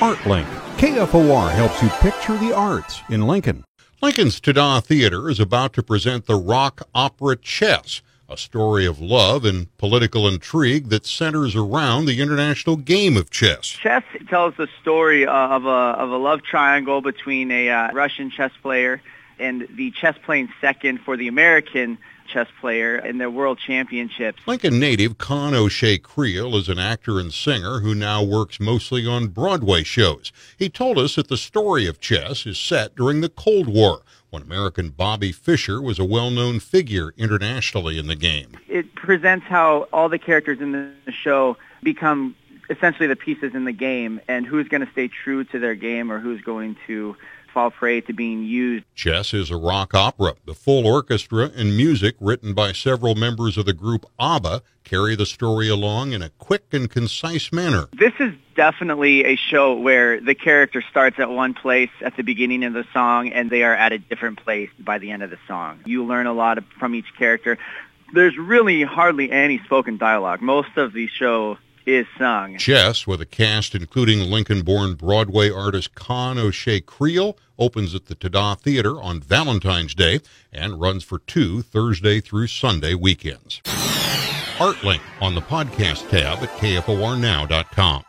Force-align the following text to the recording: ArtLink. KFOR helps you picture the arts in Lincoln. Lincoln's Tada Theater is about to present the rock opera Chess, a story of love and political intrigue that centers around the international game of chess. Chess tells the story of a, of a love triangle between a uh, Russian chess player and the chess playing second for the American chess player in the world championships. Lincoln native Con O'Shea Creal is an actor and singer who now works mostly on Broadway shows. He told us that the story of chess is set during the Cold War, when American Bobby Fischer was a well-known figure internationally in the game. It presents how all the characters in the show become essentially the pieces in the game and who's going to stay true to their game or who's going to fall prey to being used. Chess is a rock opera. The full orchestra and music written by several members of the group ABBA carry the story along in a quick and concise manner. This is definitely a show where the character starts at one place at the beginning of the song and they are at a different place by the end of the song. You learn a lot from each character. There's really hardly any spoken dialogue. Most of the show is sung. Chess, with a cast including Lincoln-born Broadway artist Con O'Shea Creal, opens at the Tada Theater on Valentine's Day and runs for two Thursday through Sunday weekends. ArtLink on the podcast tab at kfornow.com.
ArtLink. 0.00 0.46
KFOR 0.76 1.50
helps 1.50 1.82
you 1.82 1.88
picture 1.88 2.36
the 2.36 2.54
arts 2.54 3.02
in 3.08 3.26
Lincoln. 3.26 3.64
Lincoln's 4.02 4.38
Tada 4.38 4.84
Theater 4.84 5.30
is 5.30 5.40
about 5.40 5.72
to 5.72 5.82
present 5.82 6.26
the 6.26 6.36
rock 6.36 6.86
opera 6.94 7.34
Chess, 7.36 8.02
a 8.28 8.36
story 8.36 8.84
of 8.84 9.00
love 9.00 9.46
and 9.46 9.74
political 9.78 10.28
intrigue 10.28 10.90
that 10.90 11.06
centers 11.06 11.56
around 11.56 12.04
the 12.04 12.20
international 12.20 12.76
game 12.76 13.16
of 13.16 13.30
chess. 13.30 13.68
Chess 13.68 14.02
tells 14.28 14.54
the 14.58 14.68
story 14.82 15.24
of 15.24 15.64
a, 15.64 15.68
of 15.68 16.10
a 16.10 16.18
love 16.18 16.42
triangle 16.42 17.00
between 17.00 17.50
a 17.50 17.70
uh, 17.70 17.92
Russian 17.92 18.30
chess 18.30 18.52
player 18.60 19.00
and 19.38 19.66
the 19.76 19.90
chess 19.92 20.16
playing 20.24 20.48
second 20.60 21.00
for 21.00 21.16
the 21.16 21.28
American 21.28 21.98
chess 22.26 22.48
player 22.60 22.96
in 22.96 23.18
the 23.18 23.30
world 23.30 23.58
championships. 23.58 24.42
Lincoln 24.46 24.80
native 24.80 25.16
Con 25.16 25.54
O'Shea 25.54 25.98
Creal 25.98 26.56
is 26.56 26.68
an 26.68 26.78
actor 26.78 27.20
and 27.20 27.32
singer 27.32 27.80
who 27.80 27.94
now 27.94 28.22
works 28.22 28.58
mostly 28.58 29.06
on 29.06 29.28
Broadway 29.28 29.84
shows. 29.84 30.32
He 30.58 30.68
told 30.68 30.98
us 30.98 31.14
that 31.14 31.28
the 31.28 31.36
story 31.36 31.86
of 31.86 32.00
chess 32.00 32.44
is 32.44 32.58
set 32.58 32.96
during 32.96 33.20
the 33.20 33.28
Cold 33.28 33.68
War, 33.68 34.02
when 34.30 34.42
American 34.42 34.90
Bobby 34.90 35.30
Fischer 35.30 35.80
was 35.80 35.98
a 35.98 36.04
well-known 36.04 36.58
figure 36.58 37.14
internationally 37.16 37.96
in 37.96 38.08
the 38.08 38.16
game. 38.16 38.58
It 38.66 38.92
presents 38.96 39.46
how 39.46 39.86
all 39.92 40.08
the 40.08 40.18
characters 40.18 40.60
in 40.60 40.72
the 40.72 41.12
show 41.12 41.56
become 41.82 42.34
essentially 42.70 43.06
the 43.06 43.16
pieces 43.16 43.54
in 43.54 43.64
the 43.64 43.72
game 43.72 44.20
and 44.28 44.46
who's 44.46 44.68
going 44.68 44.84
to 44.84 44.90
stay 44.92 45.08
true 45.08 45.44
to 45.44 45.58
their 45.58 45.74
game 45.74 46.10
or 46.10 46.18
who's 46.18 46.40
going 46.42 46.76
to 46.86 47.16
fall 47.56 47.70
prey 47.70 48.02
to 48.02 48.12
being 48.12 48.44
used. 48.44 48.84
Chess 48.94 49.32
is 49.32 49.50
a 49.50 49.56
rock 49.56 49.94
opera. 49.94 50.34
The 50.44 50.52
full 50.52 50.86
orchestra 50.86 51.50
and 51.56 51.74
music 51.74 52.14
written 52.20 52.52
by 52.52 52.72
several 52.72 53.14
members 53.14 53.56
of 53.56 53.64
the 53.64 53.72
group 53.72 54.04
ABBA 54.18 54.60
carry 54.84 55.16
the 55.16 55.24
story 55.24 55.66
along 55.70 56.12
in 56.12 56.20
a 56.20 56.28
quick 56.28 56.64
and 56.72 56.90
concise 56.90 57.50
manner. 57.52 57.88
This 57.98 58.12
is 58.20 58.34
definitely 58.56 59.24
a 59.24 59.36
show 59.36 59.72
where 59.72 60.20
the 60.20 60.34
character 60.34 60.82
starts 60.82 61.18
at 61.18 61.30
one 61.30 61.54
place 61.54 61.88
at 62.02 62.14
the 62.18 62.22
beginning 62.22 62.62
of 62.62 62.74
the 62.74 62.84
song 62.92 63.32
and 63.32 63.48
they 63.48 63.62
are 63.62 63.74
at 63.74 63.90
a 63.90 63.98
different 63.98 64.38
place 64.44 64.68
by 64.78 64.98
the 64.98 65.10
end 65.10 65.22
of 65.22 65.30
the 65.30 65.38
song. 65.48 65.80
You 65.86 66.04
learn 66.04 66.26
a 66.26 66.34
lot 66.34 66.62
from 66.78 66.94
each 66.94 67.14
character. 67.16 67.56
There's 68.12 68.36
really 68.36 68.82
hardly 68.82 69.30
any 69.30 69.60
spoken 69.60 69.96
dialogue. 69.96 70.42
Most 70.42 70.76
of 70.76 70.92
the 70.92 71.06
show 71.06 71.56
is 71.86 72.06
sung. 72.18 72.58
Chess, 72.58 73.06
with 73.06 73.20
a 73.20 73.26
cast 73.26 73.74
including 73.74 74.20
Lincoln-born 74.30 74.94
Broadway 74.94 75.50
artist 75.50 75.94
Con 75.94 76.38
O'Shea 76.38 76.80
Creal, 76.80 77.38
opens 77.58 77.94
at 77.94 78.06
the 78.06 78.14
Tada 78.14 78.58
Theater 78.60 79.00
on 79.00 79.20
Valentine's 79.20 79.94
Day 79.94 80.20
and 80.52 80.80
runs 80.80 81.04
for 81.04 81.20
two 81.20 81.62
Thursday 81.62 82.20
through 82.20 82.48
Sunday 82.48 82.94
weekends. 82.94 83.62
ArtLink 84.58 85.00
on 85.20 85.34
the 85.34 85.42
podcast 85.42 86.08
tab 86.08 86.42
at 86.42 86.48
kfornow.com. 86.58 88.02